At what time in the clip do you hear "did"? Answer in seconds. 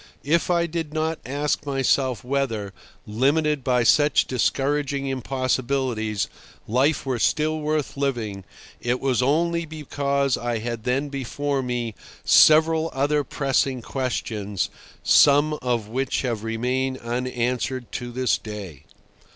0.65-0.95